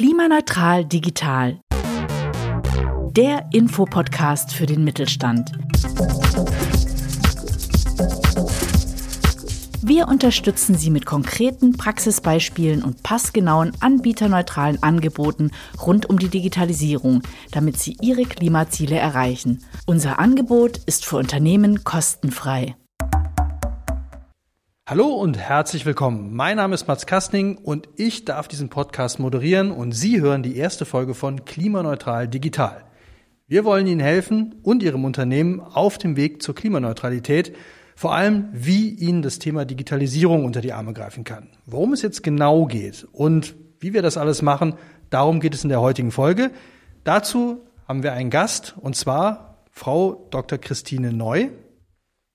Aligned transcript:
Klimaneutral 0.00 0.86
digital. 0.86 1.60
Der 3.10 3.50
Infopodcast 3.52 4.50
für 4.50 4.64
den 4.64 4.82
Mittelstand. 4.82 5.52
Wir 9.82 10.08
unterstützen 10.08 10.74
Sie 10.74 10.88
mit 10.88 11.04
konkreten 11.04 11.76
Praxisbeispielen 11.76 12.82
und 12.82 13.02
passgenauen 13.02 13.72
anbieterneutralen 13.80 14.82
Angeboten 14.82 15.50
rund 15.84 16.08
um 16.08 16.18
die 16.18 16.30
Digitalisierung, 16.30 17.20
damit 17.50 17.78
Sie 17.78 17.98
Ihre 18.00 18.22
Klimaziele 18.22 18.96
erreichen. 18.96 19.62
Unser 19.84 20.18
Angebot 20.18 20.78
ist 20.86 21.04
für 21.04 21.18
Unternehmen 21.18 21.84
kostenfrei. 21.84 22.74
Hallo 24.90 25.06
und 25.06 25.38
herzlich 25.38 25.86
willkommen. 25.86 26.34
Mein 26.34 26.56
Name 26.56 26.74
ist 26.74 26.88
Mats 26.88 27.06
Kastning 27.06 27.56
und 27.58 27.88
ich 27.94 28.24
darf 28.24 28.48
diesen 28.48 28.70
Podcast 28.70 29.20
moderieren 29.20 29.70
und 29.70 29.92
Sie 29.92 30.20
hören 30.20 30.42
die 30.42 30.56
erste 30.56 30.84
Folge 30.84 31.14
von 31.14 31.44
Klimaneutral 31.44 32.26
Digital. 32.26 32.84
Wir 33.46 33.64
wollen 33.64 33.86
Ihnen 33.86 34.00
helfen 34.00 34.56
und 34.64 34.82
Ihrem 34.82 35.04
Unternehmen 35.04 35.60
auf 35.60 35.96
dem 35.96 36.16
Weg 36.16 36.42
zur 36.42 36.54
Klimaneutralität– 36.54 37.56
vor 38.00 38.14
allem, 38.14 38.48
wie 38.52 38.88
Ihnen 38.88 39.20
das 39.20 39.38
Thema 39.38 39.66
Digitalisierung 39.66 40.46
unter 40.46 40.62
die 40.62 40.72
Arme 40.72 40.94
greifen 40.94 41.22
kann. 41.22 41.50
Worum 41.66 41.92
es 41.92 42.00
jetzt 42.00 42.22
genau 42.22 42.64
geht 42.64 43.06
und 43.12 43.54
wie 43.78 43.92
wir 43.92 44.00
das 44.00 44.16
alles 44.16 44.40
machen, 44.40 44.74
darum 45.10 45.38
geht 45.38 45.52
es 45.52 45.64
in 45.64 45.68
der 45.68 45.82
heutigen 45.82 46.10
Folge. 46.10 46.50
Dazu 47.04 47.66
haben 47.86 48.02
wir 48.02 48.14
einen 48.14 48.30
Gast 48.30 48.74
und 48.80 48.96
zwar 48.96 49.66
Frau 49.70 50.26
Dr. 50.30 50.56
Christine 50.56 51.12
Neu. 51.12 51.50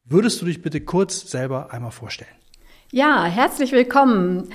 Würdest 0.03 0.39
du 0.39 0.45
dich 0.45 0.61
bitte 0.61 0.81
kurz 0.81 1.31
selber 1.31 1.73
einmal 1.73 1.89
vorstellen? 1.89 2.29
Ja, 2.95 3.25
herzlich 3.25 3.73
willkommen. 3.73 4.47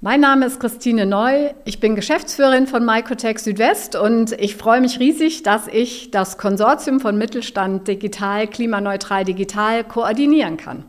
Mein 0.00 0.20
Name 0.20 0.46
ist 0.46 0.60
Christine 0.60 1.04
Neu. 1.04 1.50
Ich 1.64 1.80
bin 1.80 1.96
Geschäftsführerin 1.96 2.68
von 2.68 2.86
Microtech 2.86 3.40
Südwest 3.40 3.96
und 3.96 4.30
ich 4.40 4.54
freue 4.54 4.80
mich 4.80 5.00
riesig, 5.00 5.42
dass 5.42 5.66
ich 5.66 6.12
das 6.12 6.38
Konsortium 6.38 7.00
von 7.00 7.18
Mittelstand 7.18 7.88
Digital, 7.88 8.46
Klimaneutral 8.46 9.24
Digital 9.24 9.82
koordinieren 9.82 10.58
kann. 10.58 10.84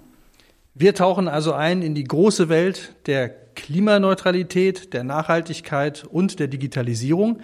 Wir 0.75 0.93
tauchen 0.93 1.27
also 1.27 1.53
ein 1.53 1.81
in 1.81 1.95
die 1.95 2.03
große 2.03 2.47
Welt 2.47 2.93
der 3.07 3.27
Klimaneutralität, 3.27 4.93
der 4.93 5.03
Nachhaltigkeit 5.03 6.03
und 6.03 6.39
der 6.39 6.47
Digitalisierung. 6.47 7.39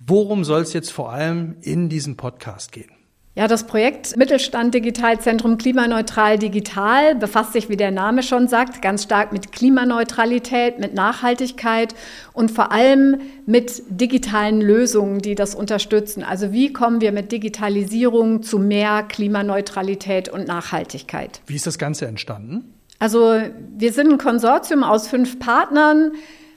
Worum 0.00 0.42
soll 0.42 0.62
es 0.62 0.72
jetzt 0.72 0.90
vor 0.90 1.12
allem 1.12 1.58
in 1.60 1.88
diesem 1.88 2.16
Podcast 2.16 2.72
gehen? 2.72 2.90
Ja, 3.36 3.48
das 3.48 3.66
Projekt 3.66 4.16
Mittelstand 4.16 4.74
Digitalzentrum 4.74 5.58
Klimaneutral 5.58 6.38
Digital 6.38 7.16
befasst 7.16 7.52
sich, 7.52 7.68
wie 7.68 7.76
der 7.76 7.90
Name 7.90 8.22
schon 8.22 8.46
sagt, 8.46 8.80
ganz 8.80 9.02
stark 9.02 9.32
mit 9.32 9.50
Klimaneutralität, 9.50 10.78
mit 10.78 10.94
Nachhaltigkeit 10.94 11.96
und 12.32 12.52
vor 12.52 12.70
allem 12.70 13.20
mit 13.44 13.82
digitalen 13.88 14.60
Lösungen, 14.60 15.18
die 15.18 15.34
das 15.34 15.56
unterstützen. 15.56 16.22
Also 16.22 16.52
wie 16.52 16.72
kommen 16.72 17.00
wir 17.00 17.10
mit 17.10 17.32
Digitalisierung 17.32 18.44
zu 18.44 18.60
mehr 18.60 19.02
Klimaneutralität 19.02 20.28
und 20.28 20.46
Nachhaltigkeit? 20.46 21.40
Wie 21.46 21.56
ist 21.56 21.66
das 21.66 21.78
Ganze 21.78 22.06
entstanden? 22.06 22.72
Also 23.00 23.40
wir 23.76 23.92
sind 23.92 24.12
ein 24.12 24.18
Konsortium 24.18 24.84
aus 24.84 25.08
fünf 25.08 25.40
Partnern. 25.40 26.12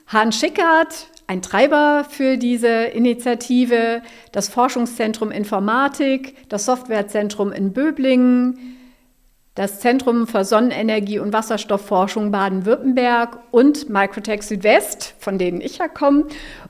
Hahn 0.06 0.31
Schickert, 0.31 1.08
ein 1.28 1.42
Treiber 1.42 2.06
für 2.09 2.38
diese 2.38 2.67
Initiative, 2.67 4.02
das 4.31 4.47
Forschungszentrum 4.47 5.30
Informatik, 5.30 6.50
das 6.50 6.66
Softwarezentrum 6.66 7.52
in 7.52 7.73
Böblingen, 7.73 8.78
das 9.53 9.80
Zentrum 9.80 10.28
für 10.28 10.45
Sonnenenergie 10.45 11.19
und 11.19 11.34
Wasserstoffforschung 11.34 12.31
Baden-Württemberg 12.31 13.39
und 13.52 13.89
Microtech 13.89 14.44
Südwest, 14.44 15.16
von 15.19 15.38
denen 15.38 15.61
ich 15.61 15.80
ja 15.80 15.88
komme. 15.88 16.28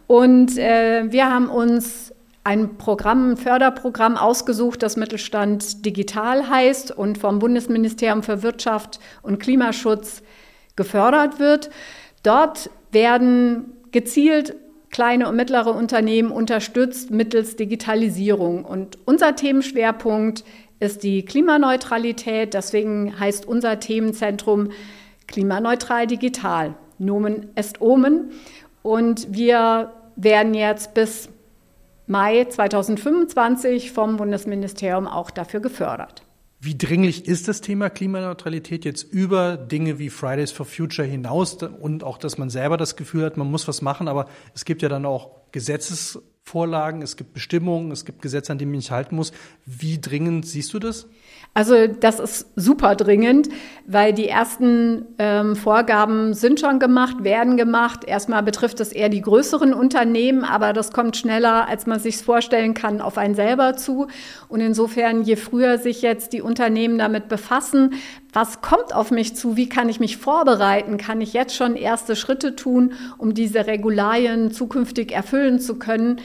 Und 0.07 0.57
äh, 0.57 1.11
wir 1.11 1.29
haben 1.29 1.49
uns 1.49 2.13
ein 2.43 2.77
Programm, 2.77 3.31
ein 3.31 3.37
Förderprogramm 3.37 4.15
ausgesucht, 4.15 4.81
das 4.81 4.95
Mittelstand 4.95 5.85
Digital 5.85 6.49
heißt 6.49 6.91
und 6.91 7.17
vom 7.17 7.39
Bundesministerium 7.39 8.23
für 8.23 8.41
Wirtschaft 8.41 9.01
und 9.21 9.37
Klimaschutz 9.37 10.23
gefördert 10.77 11.39
wird. 11.39 11.69
Dort 12.23 12.69
werden 12.91 13.76
gezielt 13.97 14.53
kleine 14.91 15.27
und 15.27 15.35
mittlere 15.35 15.73
Unternehmen 15.73 16.29
unterstützt 16.29 17.09
mittels 17.09 17.55
Digitalisierung. 17.55 18.63
Und 18.63 18.99
unser 19.05 19.35
Themenschwerpunkt 19.35 20.43
ist 20.79 21.01
die 21.01 21.25
Klimaneutralität. 21.25 22.53
Deswegen 22.53 23.19
heißt 23.19 23.47
unser 23.47 23.79
Themenzentrum 23.79 24.69
Klimaneutral 25.25 26.05
Digital. 26.05 26.75
Nomen 26.99 27.47
est 27.55 27.81
Omen. 27.81 28.33
Und 28.83 29.33
wir 29.33 29.93
werden 30.15 30.53
jetzt 30.53 30.93
bis 30.93 31.29
Mai 32.05 32.45
2025 32.45 33.91
vom 33.91 34.17
Bundesministerium 34.17 35.07
auch 35.07 35.31
dafür 35.31 35.59
gefördert. 35.59 36.26
Wie 36.59 36.75
dringlich 36.75 37.27
ist 37.27 37.47
das 37.47 37.61
Thema 37.61 37.89
Klimaneutralität 37.89 38.83
jetzt 38.83 39.03
über 39.03 39.57
Dinge 39.57 39.99
wie 39.99 40.09
Fridays 40.09 40.51
for 40.51 40.65
Future 40.65 41.07
hinaus? 41.07 41.53
Und 41.53 42.03
auch, 42.03 42.17
dass 42.17 42.39
man 42.39 42.49
selber 42.49 42.77
das 42.77 42.95
Gefühl 42.95 43.25
hat, 43.25 43.37
man 43.37 43.49
muss 43.49 43.67
was 43.67 43.83
machen, 43.83 44.07
aber 44.07 44.27
es 44.55 44.65
gibt 44.65 44.81
ja 44.81 44.89
dann 44.89 45.05
auch 45.05 45.51
Gesetzesvorlagen, 46.47 47.01
es 47.01 47.17
gibt 47.17 47.33
Bestimmungen, 47.33 47.91
es 47.91 48.05
gibt 48.05 48.21
Gesetze, 48.21 48.51
an 48.51 48.57
die 48.57 48.65
man 48.65 48.79
sich 48.79 48.91
halten 48.91 49.15
muss. 49.15 49.31
Wie 49.65 49.99
dringend 49.99 50.45
siehst 50.45 50.73
du 50.73 50.79
das? 50.79 51.07
Also 51.53 51.87
das 51.87 52.19
ist 52.19 52.47
super 52.55 52.95
dringend, 52.95 53.49
weil 53.85 54.13
die 54.13 54.27
ersten 54.27 55.05
ähm, 55.17 55.55
Vorgaben 55.55 56.33
sind 56.33 56.59
schon 56.59 56.79
gemacht, 56.79 57.23
werden 57.23 57.57
gemacht. 57.57 58.03
Erstmal 58.05 58.43
betrifft 58.43 58.79
es 58.79 58.91
eher 58.91 59.09
die 59.09 59.21
größeren 59.21 59.73
Unternehmen, 59.73 60.43
aber 60.43 60.73
das 60.73 60.91
kommt 60.91 61.17
schneller, 61.17 61.67
als 61.67 61.87
man 61.87 61.99
sich 61.99 62.17
vorstellen 62.17 62.73
kann, 62.73 63.01
auf 63.01 63.17
einen 63.17 63.35
selber 63.35 63.75
zu. 63.75 64.07
Und 64.47 64.61
insofern, 64.61 65.23
je 65.23 65.35
früher 65.35 65.79
sich 65.79 66.01
jetzt 66.01 66.33
die 66.33 66.41
Unternehmen 66.41 66.97
damit 66.97 67.27
befassen, 67.27 67.95
was 68.37 68.61
kommt 68.61 68.93
auf 68.93 69.09
mich 69.09 69.35
zu, 69.35 69.57
wie 69.57 69.67
kann 69.67 69.89
ich 69.89 69.99
mich 69.99 70.17
vorbereiten, 70.17 70.97
kann 70.97 71.21
ich 71.21 71.33
jetzt 71.33 71.55
schon 71.55 71.75
erste 71.75 72.15
Schritte 72.15 72.55
tun, 72.55 72.93
um 73.17 73.33
diese 73.33 73.65
Regularien 73.65 74.51
zukünftig 74.51 75.11
erfüllen 75.11 75.59
zu 75.59 75.79
können, 75.79 76.21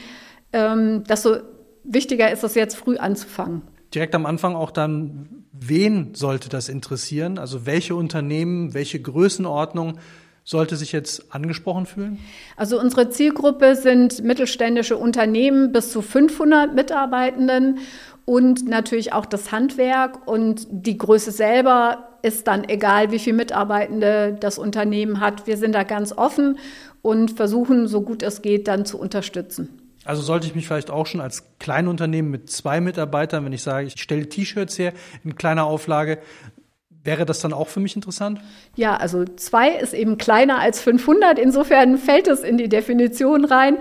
ähm, 0.51 1.03
desto 1.05 1.37
wichtiger 1.83 2.31
ist 2.31 2.43
es 2.43 2.53
jetzt 2.53 2.75
früh 2.75 2.97
anzufangen. 2.97 3.63
Direkt 3.95 4.13
am 4.13 4.27
Anfang 4.27 4.55
auch 4.55 4.69
dann, 4.69 5.45
wen 5.53 6.13
sollte 6.13 6.49
das 6.49 6.69
interessieren? 6.69 7.39
Also 7.39 7.65
welche 7.65 7.95
Unternehmen, 7.95 8.75
welche 8.75 9.01
Größenordnung 9.01 9.97
sollte 10.43 10.75
sich 10.75 10.91
jetzt 10.91 11.33
angesprochen 11.33 11.85
fühlen? 11.85 12.19
Also 12.57 12.79
unsere 12.79 13.09
Zielgruppe 13.09 13.75
sind 13.75 14.23
mittelständische 14.23 14.97
Unternehmen 14.97 15.71
bis 15.71 15.91
zu 15.91 16.01
500 16.01 16.73
Mitarbeitenden 16.73 17.79
und 18.25 18.67
natürlich 18.67 19.13
auch 19.13 19.25
das 19.25 19.51
Handwerk 19.51 20.27
und 20.27 20.67
die 20.69 20.97
Größe 20.97 21.31
selber 21.31 22.09
ist 22.21 22.47
dann 22.47 22.67
egal, 22.67 23.11
wie 23.11 23.19
viele 23.19 23.35
Mitarbeitende 23.35 24.37
das 24.39 24.57
Unternehmen 24.57 25.19
hat. 25.19 25.45
Wir 25.45 25.57
sind 25.57 25.73
da 25.73 25.83
ganz 25.83 26.13
offen 26.13 26.57
und 27.01 27.31
versuchen, 27.31 27.87
so 27.87 28.01
gut 28.01 28.23
es 28.23 28.41
geht, 28.41 28.67
dann 28.67 28.85
zu 28.85 28.97
unterstützen. 28.97 29.69
Also 30.05 30.21
sollte 30.21 30.47
ich 30.47 30.55
mich 30.55 30.67
vielleicht 30.67 30.89
auch 30.89 31.05
schon 31.05 31.21
als 31.21 31.43
Kleinunternehmen 31.59 32.29
mit 32.31 32.49
zwei 32.49 32.81
Mitarbeitern, 32.81 33.45
wenn 33.45 33.53
ich 33.53 33.63
sage, 33.63 33.87
ich 33.87 34.01
stelle 34.01 34.27
T-Shirts 34.27 34.77
her 34.79 34.93
in 35.23 35.35
kleiner 35.35 35.65
Auflage, 35.65 36.19
wäre 37.03 37.25
das 37.25 37.39
dann 37.39 37.53
auch 37.53 37.67
für 37.67 37.79
mich 37.79 37.95
interessant? 37.95 38.39
Ja, 38.75 38.95
also 38.95 39.25
zwei 39.25 39.69
ist 39.71 39.93
eben 39.93 40.17
kleiner 40.17 40.59
als 40.59 40.81
500. 40.81 41.37
Insofern 41.39 41.97
fällt 41.97 42.27
es 42.27 42.41
in 42.41 42.57
die 42.57 42.69
Definition 42.69 43.45
rein. 43.45 43.77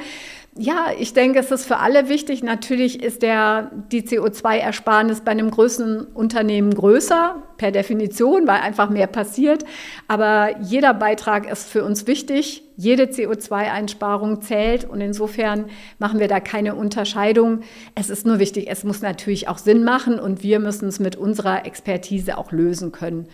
Ja, 0.58 0.88
ich 0.98 1.14
denke, 1.14 1.38
es 1.38 1.50
ist 1.50 1.64
für 1.64 1.78
alle 1.78 2.10
wichtig. 2.10 2.42
Natürlich 2.42 3.02
ist 3.02 3.22
der, 3.22 3.70
die 3.90 4.02
CO2-Ersparnis 4.02 5.22
bei 5.22 5.30
einem 5.30 5.50
größeren 5.50 6.08
Unternehmen 6.08 6.74
größer, 6.74 7.42
per 7.56 7.70
Definition, 7.70 8.46
weil 8.46 8.60
einfach 8.60 8.90
mehr 8.90 9.06
passiert. 9.06 9.64
Aber 10.08 10.60
jeder 10.60 10.92
Beitrag 10.92 11.50
ist 11.50 11.70
für 11.70 11.84
uns 11.84 12.06
wichtig. 12.06 12.64
Jede 12.76 13.04
CO2-Einsparung 13.04 14.42
zählt 14.42 14.84
und 14.84 15.00
insofern 15.00 15.70
machen 15.98 16.20
wir 16.20 16.28
da 16.28 16.38
keine 16.38 16.74
Unterscheidung. 16.74 17.60
Es 17.94 18.10
ist 18.10 18.26
nur 18.26 18.38
wichtig, 18.38 18.66
es 18.68 18.84
muss 18.84 19.00
natürlich 19.00 19.48
auch 19.48 19.58
Sinn 19.58 19.84
machen 19.84 20.18
und 20.18 20.42
wir 20.42 20.58
müssen 20.58 20.86
es 20.86 21.00
mit 21.00 21.16
unserer 21.16 21.64
Expertise 21.64 22.36
auch 22.36 22.52
lösen 22.52 22.92
können. 22.92 23.26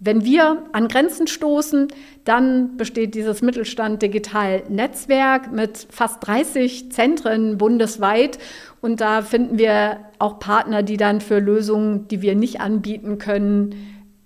Wenn 0.00 0.24
wir 0.24 0.64
an 0.72 0.86
Grenzen 0.86 1.26
stoßen, 1.26 1.88
dann 2.24 2.76
besteht 2.76 3.16
dieses 3.16 3.42
Mittelstand 3.42 4.00
Digital 4.00 4.62
Netzwerk 4.68 5.50
mit 5.50 5.88
fast 5.90 6.24
30 6.24 6.92
Zentren 6.92 7.58
bundesweit. 7.58 8.38
Und 8.80 9.00
da 9.00 9.22
finden 9.22 9.58
wir 9.58 9.98
auch 10.20 10.38
Partner, 10.38 10.84
die 10.84 10.98
dann 10.98 11.20
für 11.20 11.40
Lösungen, 11.40 12.06
die 12.06 12.22
wir 12.22 12.36
nicht 12.36 12.60
anbieten 12.60 13.18
können, 13.18 13.74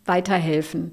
weiterhelfen. 0.04 0.92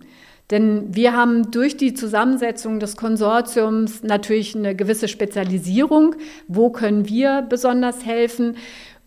Denn 0.50 0.96
wir 0.96 1.14
haben 1.14 1.52
durch 1.52 1.76
die 1.76 1.94
Zusammensetzung 1.94 2.80
des 2.80 2.96
Konsortiums 2.96 4.02
natürlich 4.02 4.56
eine 4.56 4.76
gewisse 4.76 5.10
Spezialisierung. 5.10 6.16
Wo 6.48 6.70
können 6.70 7.08
wir 7.08 7.46
besonders 7.48 8.06
helfen? 8.06 8.56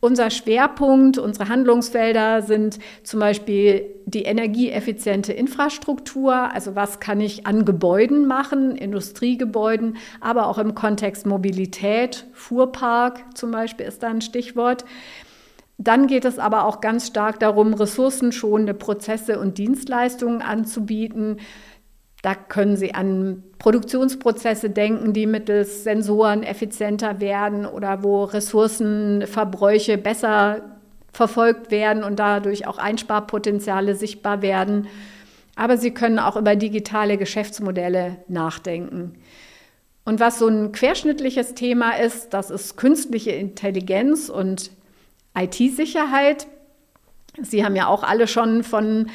Unser 0.05 0.31
Schwerpunkt, 0.31 1.17
unsere 1.17 1.49
Handlungsfelder 1.49 2.43
sind 2.43 2.81
zum 3.05 3.21
Beispiel 3.21 3.87
die 4.05 4.25
energieeffiziente 4.25 5.33
Infrastruktur, 5.33 6.35
also 6.35 6.75
was 6.75 6.99
kann 6.99 7.21
ich 7.21 7.47
an 7.47 7.65
Gebäuden 7.65 8.27
machen, 8.27 8.75
Industriegebäuden, 8.75 9.97
aber 10.21 10.49
auch 10.49 10.59
im 10.59 10.75
Kontext 10.75 11.25
Mobilität, 11.25 12.27
Fuhrpark 12.33 13.37
zum 13.37 13.53
Beispiel 13.53 13.87
ist 13.87 14.03
da 14.03 14.09
ein 14.09 14.23
Stichwort. 14.23 14.85
Dann 15.79 16.09
geht 16.09 16.25
es 16.25 16.41
aber 16.41 16.65
auch 16.65 16.81
ganz 16.81 17.07
stark 17.07 17.39
darum, 17.39 17.73
ressourcenschonende 17.73 18.75
Prozesse 18.75 19.39
und 19.39 19.57
Dienstleistungen 19.57 20.43
anzubieten. 20.43 21.37
Da 22.23 22.37
können 22.37 22.77
Sie 22.77 22.95
an 22.95 23.43
Produktionsprozesse 23.59 24.71
denken, 24.71 25.13
die 25.13 25.27
mittels 25.27 25.83
Sensoren 25.83 26.45
effizienter 26.45 27.21
werden 27.21 27.67
oder 27.67 28.05
wo 28.05 28.25
Ressourcenverbräuche 28.25 29.99
besser 29.99 30.63
verfolgt 31.13 31.73
werden 31.73 32.05
und 32.05 32.21
dadurch 32.21 32.67
auch 32.67 32.79
Einsparpotenziale 32.79 33.97
sichtbar 33.97 34.41
werden. 34.41 34.87
Aber 35.57 35.77
Sie 35.77 35.91
können 35.91 36.21
auch 36.21 36.37
über 36.37 36.55
digitale 36.55 37.19
Geschäftsmodelle 37.19 38.19
nachdenken. 38.29 39.15
Und 40.05 40.21
was 40.21 40.39
so 40.39 40.49
ein 40.49 40.73
querschnittliches 40.73 41.55
Thema 41.55 41.93
ist, 41.93 42.31
das 42.35 42.51
ist 42.51 42.77
künstliche 42.77 43.33
Intelligenz 43.33 44.29
und 44.29 44.71
IT-Sicherheit. 45.37 46.47
Sie 47.41 47.65
haben 47.65 47.77
ja 47.77 47.87
auch 47.87 48.03
alle 48.03 48.27
schon 48.27 48.63
von 48.63 49.11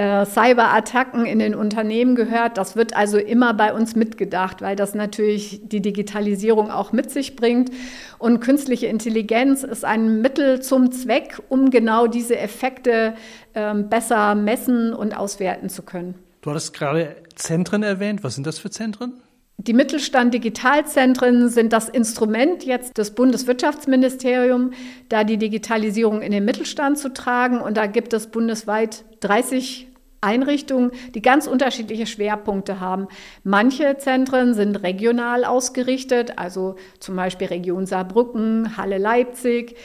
äh, 0.00 0.24
Cyberattacken 0.24 1.26
in 1.26 1.40
den 1.40 1.54
Unternehmen 1.54 2.14
gehört. 2.14 2.56
Das 2.56 2.74
wird 2.74 2.96
also 2.96 3.18
immer 3.18 3.52
bei 3.52 3.74
uns 3.74 3.94
mitgedacht, 3.94 4.62
weil 4.62 4.74
das 4.74 4.94
natürlich 4.94 5.60
die 5.64 5.82
Digitalisierung 5.82 6.70
auch 6.70 6.92
mit 6.92 7.10
sich 7.10 7.36
bringt. 7.36 7.70
Und 8.18 8.40
künstliche 8.40 8.86
Intelligenz 8.86 9.62
ist 9.62 9.84
ein 9.84 10.22
Mittel 10.22 10.62
zum 10.62 10.90
Zweck, 10.90 11.38
um 11.50 11.70
genau 11.70 12.06
diese 12.06 12.38
Effekte 12.38 13.12
äh, 13.52 13.74
besser 13.74 14.34
messen 14.34 14.94
und 14.94 15.14
auswerten 15.14 15.68
zu 15.68 15.82
können. 15.82 16.14
Du 16.40 16.48
hattest 16.48 16.72
gerade 16.72 17.16
Zentren 17.34 17.82
erwähnt. 17.82 18.24
Was 18.24 18.36
sind 18.36 18.46
das 18.46 18.58
für 18.58 18.70
Zentren? 18.70 19.12
Die 19.58 19.74
Mittelstand-Digitalzentren 19.74 21.50
sind 21.50 21.74
das 21.74 21.90
Instrument 21.90 22.64
jetzt 22.64 22.96
des 22.96 23.10
Bundeswirtschaftsministeriums, 23.10 24.74
da 25.10 25.24
die 25.24 25.36
Digitalisierung 25.36 26.22
in 26.22 26.32
den 26.32 26.46
Mittelstand 26.46 26.96
zu 26.96 27.12
tragen. 27.12 27.60
Und 27.60 27.76
da 27.76 27.84
gibt 27.84 28.14
es 28.14 28.28
bundesweit 28.28 29.04
30 29.20 29.89
Einrichtungen, 30.20 30.90
die 31.14 31.22
ganz 31.22 31.46
unterschiedliche 31.46 32.06
Schwerpunkte 32.06 32.80
haben. 32.80 33.08
Manche 33.42 33.96
Zentren 33.98 34.54
sind 34.54 34.76
regional 34.82 35.44
ausgerichtet, 35.44 36.38
also 36.38 36.76
zum 36.98 37.16
Beispiel 37.16 37.48
Region 37.48 37.86
Saarbrücken, 37.86 38.76
Halle 38.76 38.98
Leipzig. 38.98 39.76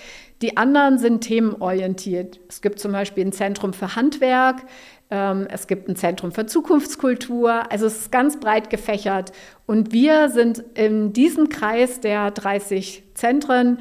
Die 0.42 0.58
anderen 0.58 0.98
sind 0.98 1.22
themenorientiert. 1.22 2.42
Es 2.50 2.62
gibt 2.62 2.80
zum 2.80 2.92
Beispiel 2.92 3.26
ein 3.26 3.32
Zentrum 3.32 3.72
für 3.72 3.96
Handwerk, 3.96 4.66
ähm, 5.10 5.48
es 5.50 5.68
gibt 5.68 5.88
ein 5.88 5.96
Zentrum 5.96 6.32
für 6.32 6.46
Zukunftskultur. 6.46 7.72
Also 7.72 7.86
es 7.86 7.98
ist 8.02 8.12
ganz 8.12 8.40
breit 8.40 8.70
gefächert. 8.70 9.32
Und 9.66 9.94
wir 9.94 10.30
sind 10.30 10.64
in 10.74 11.14
diesem 11.14 11.50
Kreis 11.50 12.00
der 12.00 12.32
30 12.32 13.04
Zentren 13.14 13.80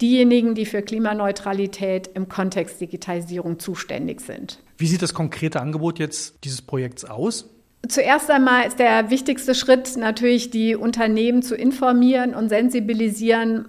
diejenigen, 0.00 0.54
die 0.54 0.66
für 0.66 0.82
Klimaneutralität 0.82 2.08
im 2.14 2.28
Kontext 2.28 2.80
Digitalisierung 2.80 3.58
zuständig 3.58 4.20
sind. 4.20 4.62
Wie 4.78 4.86
sieht 4.86 5.02
das 5.02 5.14
konkrete 5.14 5.60
Angebot 5.60 5.98
jetzt 5.98 6.44
dieses 6.44 6.62
Projekts 6.62 7.04
aus? 7.04 7.50
Zuerst 7.88 8.30
einmal 8.30 8.66
ist 8.66 8.78
der 8.78 9.10
wichtigste 9.10 9.54
Schritt 9.54 9.96
natürlich, 9.96 10.50
die 10.50 10.74
Unternehmen 10.74 11.42
zu 11.42 11.54
informieren 11.54 12.34
und 12.34 12.48
sensibilisieren, 12.48 13.68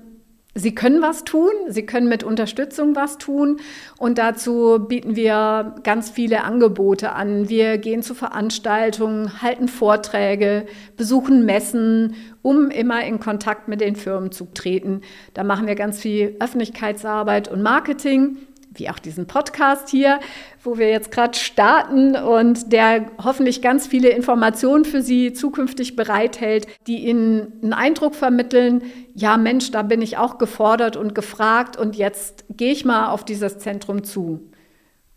Sie 0.58 0.74
können 0.74 1.04
was 1.04 1.24
tun, 1.24 1.52
Sie 1.68 1.86
können 1.86 2.10
mit 2.10 2.24
Unterstützung 2.24 2.96
was 2.96 3.20
tun 3.20 3.60
und 4.00 4.18
dazu 4.18 4.80
bieten 4.80 5.16
wir 5.16 5.76
ganz 5.84 6.10
viele 6.10 6.44
Angebote 6.44 7.12
an. 7.12 7.48
Wir 7.48 7.78
gehen 7.78 8.02
zu 8.02 8.16
Veranstaltungen, 8.16 9.44
halten 9.44 9.68
Vorträge, 9.68 10.66
besuchen 10.96 11.46
Messen, 11.46 12.16
um 12.42 12.72
immer 12.72 13.06
in 13.06 13.20
Kontakt 13.20 13.68
mit 13.68 13.82
den 13.82 13.96
Firmen 13.96 14.32
zu 14.32 14.48
treten. 14.52 15.02
Da 15.36 15.44
machen 15.44 15.68
wir 15.68 15.76
ganz 15.76 16.00
viel 16.00 16.36
Öffentlichkeitsarbeit 16.40 17.50
und 17.50 17.62
Marketing 17.62 18.38
wie 18.80 18.90
auch 18.90 19.00
diesen 19.00 19.28
Podcast 19.28 19.90
hier, 19.90 20.20
wo 20.64 20.78
wir 20.78 20.90
jetzt 20.90 21.12
gerade 21.12 21.38
starten 21.38 22.16
und 22.16 22.72
der 22.72 23.06
hoffentlich 23.24 23.62
ganz 23.62 23.88
viele 23.88 24.10
Informationen 24.10 24.86
für 24.86 25.02
Sie 25.02 25.34
zukünftig 25.34 25.96
bereithält, 25.96 26.68
die 26.88 27.08
Ihnen 27.08 27.54
einen 27.62 27.74
Eindruck 27.74 28.16
vermitteln, 28.16 28.84
ja 29.14 29.38
Mensch, 29.38 29.72
da 29.72 29.82
bin 29.82 30.02
ich 30.02 30.18
auch 30.18 30.38
gefordert 30.38 30.96
und 30.96 31.16
gefragt 31.16 31.78
und 31.78 31.96
jetzt 31.96 32.46
gehe 32.50 32.72
ich 32.72 32.86
mal 32.86 33.10
auf 33.10 33.26
dieses 33.26 33.60
Zentrum 33.60 34.04
zu. 34.04 34.52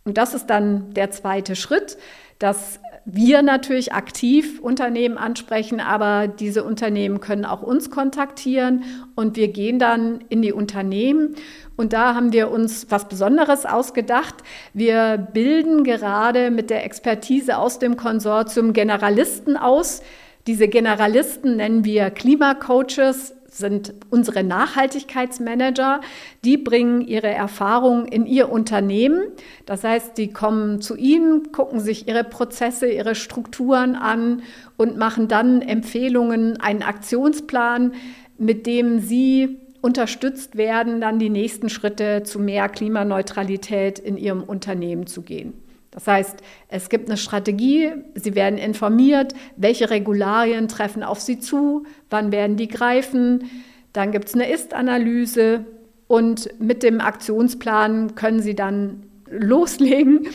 Und 0.05 0.17
das 0.17 0.35
ist 0.35 0.47
dann 0.47 0.93
der 0.95 1.11
zweite 1.11 1.56
Schritt, 1.56 1.99
dass 2.39 2.81
wir 3.05 3.43
natürlich 3.43 3.93
aktiv 3.93 4.61
Unternehmen 4.61 5.17
ansprechen, 5.17 5.81
aber 5.81 6.29
diese 6.29 6.64
Unternehmen 6.64 7.20
können 7.20 7.44
auch 7.44 7.62
uns 7.62 7.91
kontaktieren 7.91 8.85
und 9.14 9.37
wir 9.37 9.49
gehen 9.49 9.79
dann 9.79 10.20
in 10.29 10.43
die 10.43 10.52
Unternehmen 10.52 11.35
und 11.76 11.93
da 11.94 12.14
haben 12.14 12.32
wir 12.32 12.50
uns 12.50 12.87
was 12.91 13.08
Besonderes 13.08 13.64
ausgedacht. 13.64 14.35
Wir 14.75 15.17
bilden 15.17 15.82
gerade 15.82 16.50
mit 16.50 16.69
der 16.69 16.85
Expertise 16.85 17.56
aus 17.56 17.79
dem 17.79 17.97
Konsortium 17.97 18.75
Generalisten 18.75 19.56
aus. 19.56 20.03
Diese 20.46 20.69
Generalisten 20.69 21.56
nennen 21.56 21.85
wir 21.85 22.11
Klimacoaches, 22.11 23.35
sind 23.50 23.94
unsere 24.11 24.43
Nachhaltigkeitsmanager. 24.43 26.00
Die 26.44 26.56
bringen 26.56 27.00
ihre 27.00 27.29
Erfahrungen 27.29 28.06
in 28.06 28.26
ihr 28.26 28.50
Unternehmen. 28.50 29.25
Das 29.67 29.85
heißt, 29.85 30.17
die 30.19 30.32
kommen 30.32 30.81
zu 30.81 30.97
Ihnen, 30.97 31.52
gucken 31.52 31.81
sich 31.81 32.08
Ihre 32.08 32.25
Prozesse, 32.25 32.91
Ihre 32.91 33.14
Strukturen 33.14 33.97
an 33.97 34.43
und 34.76 34.97
machen 34.97 35.29
dann 35.29 35.62
Empfehlungen, 35.62 36.61
einen 36.61 36.82
Aktionsplan, 36.82 37.93
mit 38.38 38.67
dem 38.67 39.00
Sie 39.00 39.58
unterstützt 39.81 40.56
werden, 40.56 41.00
dann 41.00 41.19
die 41.19 41.31
nächsten 41.31 41.69
Schritte 41.69 42.23
zu 42.25 42.38
mehr 42.38 42.69
Klimaneutralität 42.69 43.99
in 43.99 44.17
ihrem 44.17 44.43
Unternehmen 44.43 45.06
zu 45.06 45.23
gehen. 45.23 45.55
Das 45.91 46.07
heißt, 46.07 46.39
es 46.69 46.89
gibt 46.89 47.09
eine 47.09 47.17
Strategie, 47.17 47.93
Sie 48.15 48.35
werden 48.35 48.59
informiert, 48.59 49.35
welche 49.57 49.91
Regularien 49.91 50.69
treffen 50.69 51.03
auf 51.03 51.21
Sie 51.21 51.41
zu, 51.41 51.85
wann 52.11 52.31
werden 52.31 52.57
die 52.57 52.69
greifen. 52.69 53.51
Dann 53.93 54.13
gibt 54.13 54.29
es 54.29 54.35
eine 54.35 54.49
Ist-Analyse 54.51 55.65
und 56.07 56.49
mit 56.61 56.83
dem 56.83 57.01
Aktionsplan 57.01 58.15
können 58.15 58.41
Sie 58.41 58.55
dann 58.55 59.05
loslegen 59.29 60.29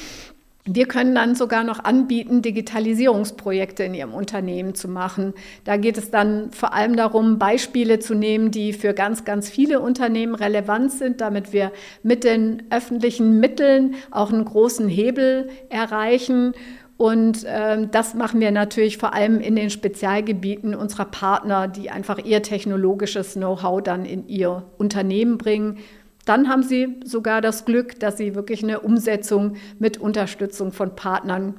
wir 0.67 0.88
können 0.88 1.13
dann 1.13 1.35
sogar 1.35 1.63
noch 1.63 1.83
anbieten, 1.83 2.41
Digitalisierungsprojekte 2.41 3.83
in 3.83 3.94
Ihrem 3.94 4.15
Unternehmen 4.15 4.73
zu 4.73 4.88
machen. 4.88 5.33
Da 5.63 5.77
geht 5.77 5.95
es 5.95 6.09
dann 6.09 6.51
vor 6.51 6.73
allem 6.73 6.95
darum, 6.95 7.38
Beispiele 7.38 8.00
zu 8.00 8.15
nehmen, 8.15 8.50
die 8.50 8.73
für 8.73 8.94
ganz, 8.95 9.25
ganz 9.25 9.47
viele 9.47 9.80
Unternehmen 9.80 10.33
relevant 10.33 10.92
sind, 10.92 11.21
damit 11.21 11.54
wir 11.54 11.71
mit 12.01 12.23
den 12.23 12.63
öffentlichen 12.71 13.40
Mitteln 13.40 13.94
auch 14.09 14.33
einen 14.33 14.44
großen 14.44 14.87
Hebel 14.90 15.49
erreichen. 15.69 16.54
Und 16.97 17.44
äh, 17.44 17.87
das 17.92 18.16
machen 18.16 18.40
wir 18.40 18.49
natürlich 18.49 18.97
vor 18.97 19.13
allem 19.13 19.42
in 19.42 19.56
den 19.56 19.69
Spezialgebieten 19.69 20.73
unserer 20.73 21.06
Partner, 21.06 21.68
die 21.68 21.92
einfach 21.92 22.18
ihr 22.18 22.42
technologisches 22.42 23.33
Know-how 23.33 23.83
dann 23.83 24.04
in 24.04 24.28
ihr 24.28 24.63
Unternehmen 24.80 25.37
bringen 25.37 25.78
dann 26.25 26.49
haben 26.49 26.63
Sie 26.63 26.99
sogar 27.03 27.41
das 27.41 27.65
Glück, 27.65 27.99
dass 27.99 28.17
Sie 28.17 28.35
wirklich 28.35 28.63
eine 28.63 28.81
Umsetzung 28.81 29.55
mit 29.79 29.97
Unterstützung 29.97 30.71
von 30.71 30.95
Partnern 30.95 31.55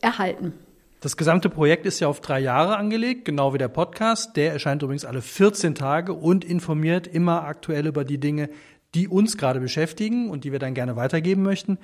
erhalten. 0.00 0.52
Das 1.00 1.16
gesamte 1.16 1.48
Projekt 1.48 1.84
ist 1.84 1.98
ja 1.98 2.06
auf 2.06 2.20
drei 2.20 2.38
Jahre 2.38 2.76
angelegt, 2.76 3.24
genau 3.24 3.54
wie 3.54 3.58
der 3.58 3.68
Podcast. 3.68 4.36
Der 4.36 4.52
erscheint 4.52 4.82
übrigens 4.82 5.04
alle 5.04 5.20
14 5.20 5.74
Tage 5.74 6.12
und 6.12 6.44
informiert 6.44 7.08
immer 7.08 7.42
aktuell 7.42 7.88
über 7.88 8.04
die 8.04 8.18
Dinge, 8.18 8.48
die 8.94 9.08
uns 9.08 9.36
gerade 9.36 9.58
beschäftigen 9.58 10.30
und 10.30 10.44
die 10.44 10.52
wir 10.52 10.60
dann 10.60 10.74
gerne 10.74 10.94
weitergeben 10.94 11.42
möchten. 11.42 11.78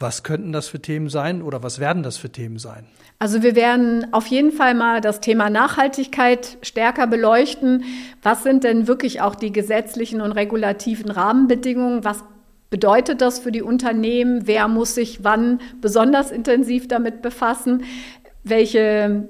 Was 0.00 0.24
könnten 0.24 0.52
das 0.52 0.66
für 0.66 0.80
Themen 0.80 1.08
sein 1.08 1.40
oder 1.40 1.62
was 1.62 1.78
werden 1.78 2.02
das 2.02 2.16
für 2.16 2.30
Themen 2.30 2.58
sein? 2.58 2.86
Also 3.20 3.42
wir 3.44 3.54
werden 3.54 4.12
auf 4.12 4.26
jeden 4.26 4.50
Fall 4.50 4.74
mal 4.74 5.00
das 5.00 5.20
Thema 5.20 5.50
Nachhaltigkeit 5.50 6.58
stärker 6.62 7.06
beleuchten. 7.06 7.84
Was 8.20 8.42
sind 8.42 8.64
denn 8.64 8.88
wirklich 8.88 9.20
auch 9.20 9.36
die 9.36 9.52
gesetzlichen 9.52 10.20
und 10.20 10.32
regulativen 10.32 11.12
Rahmenbedingungen? 11.12 12.02
Was 12.02 12.24
bedeutet 12.70 13.20
das 13.20 13.38
für 13.38 13.52
die 13.52 13.62
Unternehmen? 13.62 14.48
Wer 14.48 14.66
muss 14.66 14.96
sich 14.96 15.22
wann 15.22 15.60
besonders 15.80 16.32
intensiv 16.32 16.88
damit 16.88 17.22
befassen? 17.22 17.84
Welche 18.42 19.28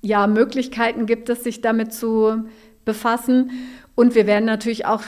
ja, 0.00 0.26
Möglichkeiten 0.26 1.04
gibt 1.04 1.28
es, 1.28 1.44
sich 1.44 1.60
damit 1.60 1.92
zu 1.92 2.46
befassen? 2.86 3.50
Und 3.94 4.14
wir 4.14 4.26
werden 4.26 4.46
natürlich 4.46 4.86
auch 4.86 5.02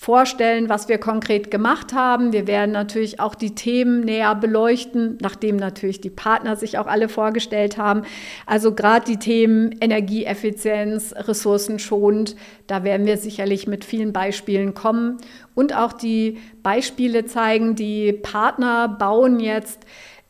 vorstellen, 0.00 0.68
was 0.68 0.88
wir 0.88 0.98
konkret 0.98 1.50
gemacht 1.50 1.92
haben. 1.92 2.32
Wir 2.32 2.46
werden 2.46 2.70
natürlich 2.70 3.18
auch 3.18 3.34
die 3.34 3.56
Themen 3.56 4.00
näher 4.00 4.36
beleuchten, 4.36 5.18
nachdem 5.20 5.56
natürlich 5.56 6.00
die 6.00 6.08
Partner 6.08 6.54
sich 6.54 6.78
auch 6.78 6.86
alle 6.86 7.08
vorgestellt 7.08 7.78
haben. 7.78 8.02
Also 8.46 8.72
gerade 8.74 9.04
die 9.04 9.18
Themen 9.18 9.72
Energieeffizienz, 9.80 11.14
ressourcenschonend, 11.16 12.36
da 12.68 12.84
werden 12.84 13.06
wir 13.06 13.16
sicherlich 13.16 13.66
mit 13.66 13.84
vielen 13.84 14.12
Beispielen 14.12 14.72
kommen 14.72 15.16
und 15.56 15.76
auch 15.76 15.92
die 15.92 16.38
Beispiele 16.62 17.26
zeigen, 17.26 17.74
die 17.74 18.12
Partner 18.12 18.88
bauen 18.88 19.40
jetzt 19.40 19.84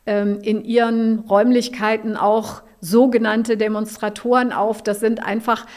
ähm, 0.07 0.39
in 0.41 0.65
ihren 0.65 1.19
Räumlichkeiten 1.19 2.17
auch 2.17 2.63
sogenannte 2.81 3.55
Demonstratoren 3.55 4.51
auf. 4.51 4.81
Das 4.81 4.99
sind 4.99 5.23
einfach 5.23 5.67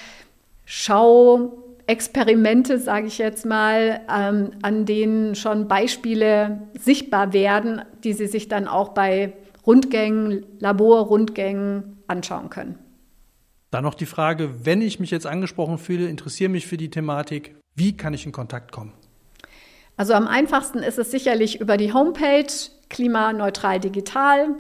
Schau 0.65 1.62
Experimente, 1.87 2.79
sage 2.79 3.07
ich 3.07 3.19
jetzt 3.19 3.45
mal, 3.45 4.01
ähm, 4.12 4.53
an 4.62 4.87
denen 4.87 5.35
schon 5.35 5.69
Beispiele 5.69 6.69
sichtbar 6.79 7.33
werden, 7.33 7.83
die 8.05 8.12
Sie 8.12 8.27
sich 8.27 8.49
dann 8.49 8.69
auch 8.69 8.91
bei 8.91 9.33
Rundgängen, 9.67 10.47
Laborrundgängen 10.59 12.03
anschauen 12.07 12.51
können. 12.51 12.79
Dann 13.71 13.85
noch 13.85 13.95
die 13.95 14.07
Frage, 14.07 14.67
wenn 14.67 14.83
ich 14.83 15.01
mich 15.01 15.11
jetzt 15.11 15.27
angesprochen 15.27 15.79
fühle, 15.79 16.09
interessiere 16.09 16.51
mich 16.51 16.67
für 16.67 16.77
die 16.77 16.91
Thematik, 16.91 17.57
wie 17.75 17.97
kann 17.97 18.12
ich 18.12 18.27
in 18.27 18.33
Kontakt 18.33 18.71
kommen? 18.71 18.93
Also 19.97 20.15
am 20.15 20.27
einfachsten 20.27 20.79
ist 20.79 20.99
es 20.99 21.11
sicherlich 21.11 21.61
über 21.61 21.77
die 21.77 21.93
Homepage 21.93 22.53
klimaneutral 22.91 23.81
digital. 23.81 24.57